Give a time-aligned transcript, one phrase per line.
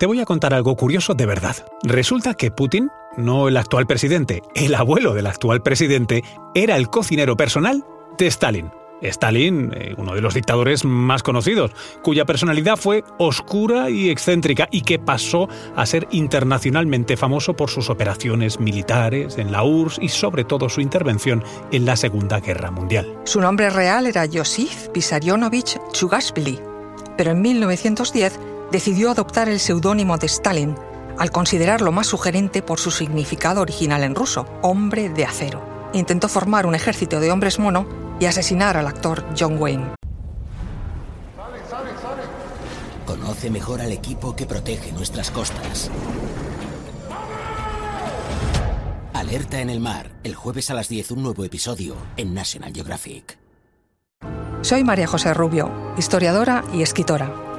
[0.00, 1.56] te voy a contar algo curioso de verdad.
[1.82, 7.36] Resulta que Putin, no el actual presidente, el abuelo del actual presidente, era el cocinero
[7.36, 7.84] personal
[8.16, 8.70] de Stalin.
[9.02, 14.82] Stalin, eh, uno de los dictadores más conocidos, cuya personalidad fue oscura y excéntrica y
[14.82, 20.44] que pasó a ser internacionalmente famoso por sus operaciones militares en la URSS y sobre
[20.44, 23.18] todo su intervención en la Segunda Guerra Mundial.
[23.24, 26.58] Su nombre real era Yosif Pisarionovich Chugashvili,
[27.18, 30.76] pero en 1910 decidió adoptar el seudónimo de Stalin
[31.18, 35.62] al considerarlo más sugerente por su significado original en ruso, hombre de acero.
[35.92, 37.86] Intentó formar un ejército de hombres mono
[38.18, 39.94] y asesinar al actor John Wayne.
[43.04, 45.90] Conoce mejor al equipo que protege nuestras costas.
[49.12, 53.38] Alerta en el mar, el jueves a las 10 un nuevo episodio en National Geographic.
[54.62, 57.49] Soy María José Rubio, historiadora y escritora.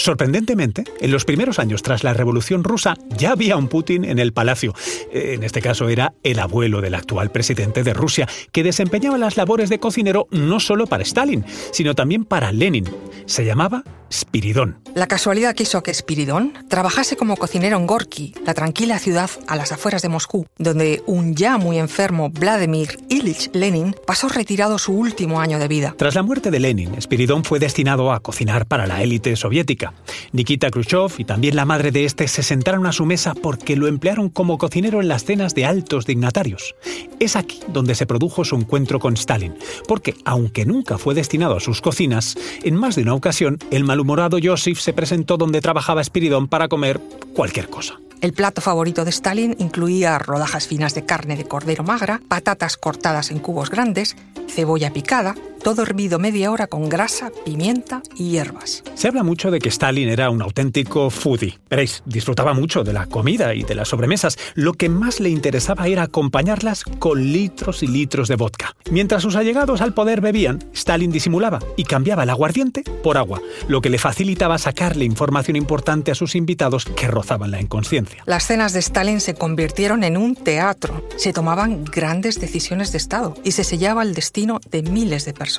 [0.00, 4.32] Sorprendentemente, en los primeros años tras la Revolución Rusa ya había un Putin en el
[4.32, 4.72] palacio.
[5.12, 9.68] En este caso era el abuelo del actual presidente de Rusia, que desempeñaba las labores
[9.68, 12.88] de cocinero no solo para Stalin, sino también para Lenin.
[13.26, 14.80] Se llamaba Spiridón.
[14.94, 19.70] La casualidad quiso que Spiridón trabajase como cocinero en Gorky, la tranquila ciudad a las
[19.72, 25.40] afueras de Moscú, donde un ya muy enfermo Vladimir Ilich Lenin pasó retirado su último
[25.40, 25.94] año de vida.
[25.96, 29.94] Tras la muerte de Lenin, Spiridón fue destinado a cocinar para la élite soviética.
[30.32, 33.86] Nikita Khrushchev y también la madre de este se sentaron a su mesa porque lo
[33.86, 36.74] emplearon como cocinero en las cenas de altos dignatarios.
[37.20, 39.54] Es aquí donde se produjo su encuentro con Stalin,
[39.86, 44.38] porque aunque nunca fue destinado a sus cocinas, en más de una ocasión el malhumorado
[44.42, 47.00] Joseph se presentó donde trabajaba Spiridón para comer
[47.34, 48.00] cualquier cosa.
[48.22, 53.30] El plato favorito de Stalin incluía rodajas finas de carne de cordero magra, patatas cortadas
[53.30, 54.16] en cubos grandes,
[54.48, 58.82] cebolla picada, todo hervido media hora con grasa, pimienta y hierbas.
[58.94, 61.58] Se habla mucho de que Stalin era un auténtico foodie.
[61.68, 64.38] Veréis, disfrutaba mucho de la comida y de las sobremesas.
[64.54, 68.74] Lo que más le interesaba era acompañarlas con litros y litros de vodka.
[68.90, 73.80] Mientras sus allegados al poder bebían, Stalin disimulaba y cambiaba el aguardiente por agua, lo
[73.80, 78.22] que le facilitaba sacarle información importante a sus invitados que rozaban la inconsciencia.
[78.26, 81.06] Las cenas de Stalin se convirtieron en un teatro.
[81.16, 85.49] Se tomaban grandes decisiones de Estado y se sellaba el destino de miles de personas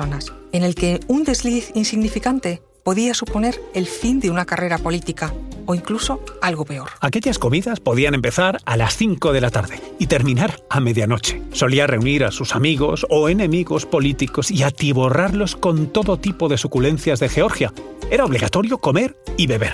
[0.51, 5.33] en el que un desliz insignificante podía suponer el fin de una carrera política
[5.65, 6.89] o incluso algo peor.
[6.99, 11.41] Aquellas comidas podían empezar a las 5 de la tarde y terminar a medianoche.
[11.51, 17.19] Solía reunir a sus amigos o enemigos políticos y atiborrarlos con todo tipo de suculencias
[17.19, 17.73] de Georgia.
[18.09, 19.73] Era obligatorio comer y beber.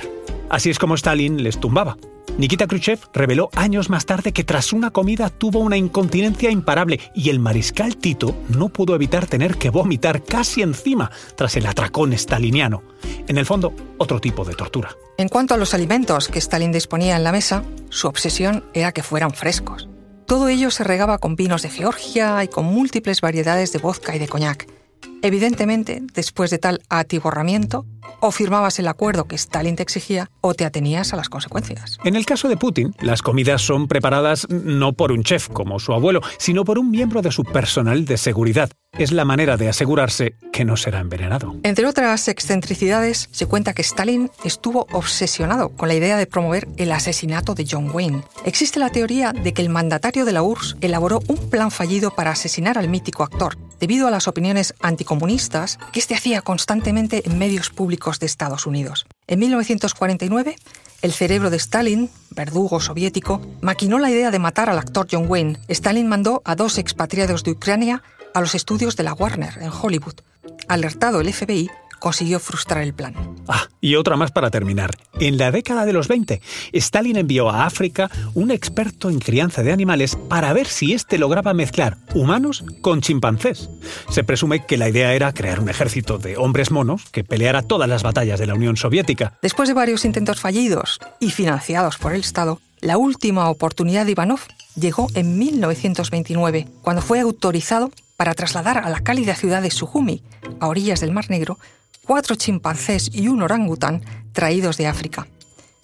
[0.50, 1.98] Así es como Stalin les tumbaba.
[2.38, 7.30] Nikita Khrushchev reveló años más tarde que tras una comida tuvo una incontinencia imparable y
[7.30, 12.84] el mariscal Tito no pudo evitar tener que vomitar casi encima tras el atracón staliniano.
[13.28, 14.96] En el fondo, otro tipo de tortura.
[15.18, 19.02] En cuanto a los alimentos que Stalin disponía en la mesa, su obsesión era que
[19.02, 19.90] fueran frescos.
[20.28, 24.20] Todo ello se regaba con vinos de Georgia y con múltiples variedades de vodka y
[24.20, 24.68] de coñac.
[25.22, 27.86] Evidentemente, después de tal atiborramiento,
[28.20, 31.98] o firmabas el acuerdo que Stalin te exigía o te atenías a las consecuencias.
[32.04, 35.94] En el caso de Putin, las comidas son preparadas no por un chef como su
[35.94, 38.72] abuelo, sino por un miembro de su personal de seguridad.
[38.98, 41.56] Es la manera de asegurarse que no será envenenado.
[41.64, 46.92] Entre otras excentricidades, se cuenta que Stalin estuvo obsesionado con la idea de promover el
[46.92, 48.24] asesinato de John Wayne.
[48.46, 52.32] Existe la teoría de que el mandatario de la URSS elaboró un plan fallido para
[52.32, 57.70] asesinar al mítico actor, debido a las opiniones anticomunistas que este hacía constantemente en medios
[57.70, 59.06] públicos de Estados Unidos.
[59.28, 60.56] En 1949,
[61.02, 65.60] el cerebro de Stalin, verdugo soviético, maquinó la idea de matar al actor John Wayne.
[65.68, 70.16] Stalin mandó a dos expatriados de Ucrania a los estudios de la Warner en Hollywood.
[70.68, 71.70] Alertado el FBI,
[72.00, 73.16] consiguió frustrar el plan.
[73.48, 74.92] Ah, y otra más para terminar.
[75.20, 76.42] En la década de los 20,
[76.74, 81.54] Stalin envió a África un experto en crianza de animales para ver si éste lograba
[81.54, 83.70] mezclar humanos con chimpancés.
[84.10, 87.90] Se presume que la idea era crear un ejército de hombres monos que peleara todas
[87.90, 89.38] las batallas de la Unión Soviética.
[89.42, 94.40] Después de varios intentos fallidos y financiados por el Estado, la última oportunidad de Ivanov
[94.76, 100.22] llegó en 1929, cuando fue autorizado para trasladar a la cálida ciudad de Sujumi,
[100.60, 101.58] a orillas del Mar Negro,
[102.08, 104.02] cuatro chimpancés y un orangután
[104.32, 105.28] traídos de África,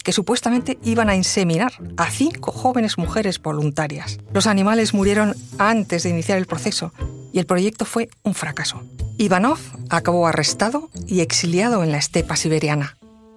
[0.04, 4.20] que supuestamente iban a inseminar a cinco jóvenes mujeres voluntarias.
[4.34, 6.94] Los animales murieron antes de iniciar el proceso
[7.34, 8.81] y el proyecto fue un fracaso.
[9.18, 9.60] Ivanov
[9.90, 12.98] acabó arrestado y exiliado en la estepa siberiana.